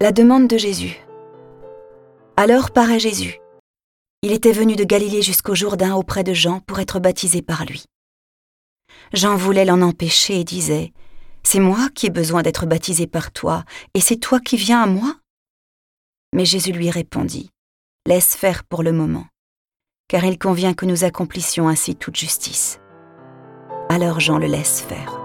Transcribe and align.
La 0.00 0.12
demande 0.12 0.46
de 0.46 0.56
Jésus. 0.56 0.96
Alors 2.36 2.70
paraît 2.70 3.00
Jésus. 3.00 3.40
Il 4.22 4.30
était 4.30 4.52
venu 4.52 4.76
de 4.76 4.84
Galilée 4.84 5.22
jusqu'au 5.22 5.56
Jourdain 5.56 5.96
auprès 5.96 6.22
de 6.22 6.32
Jean 6.32 6.60
pour 6.60 6.78
être 6.78 7.00
baptisé 7.00 7.42
par 7.42 7.64
lui. 7.64 7.84
Jean 9.12 9.34
voulait 9.34 9.64
l'en 9.64 9.82
empêcher 9.82 10.38
et 10.38 10.44
disait 10.44 10.92
C'est 11.42 11.58
moi 11.58 11.88
qui 11.96 12.06
ai 12.06 12.10
besoin 12.10 12.42
d'être 12.42 12.64
baptisé 12.64 13.08
par 13.08 13.32
toi, 13.32 13.64
et 13.94 14.00
c'est 14.00 14.18
toi 14.18 14.38
qui 14.38 14.56
viens 14.56 14.84
à 14.84 14.86
moi? 14.86 15.16
Mais 16.32 16.44
Jésus 16.44 16.70
lui 16.70 16.90
répondit 16.90 17.50
Laisse 18.06 18.36
faire 18.36 18.62
pour 18.62 18.84
le 18.84 18.92
moment, 18.92 19.26
car 20.06 20.24
il 20.24 20.38
convient 20.38 20.74
que 20.74 20.86
nous 20.86 21.02
accomplissions 21.02 21.66
ainsi 21.66 21.96
toute 21.96 22.14
justice. 22.14 22.78
Alors 23.88 24.20
Jean 24.20 24.38
le 24.38 24.46
laisse 24.46 24.80
faire. 24.80 25.17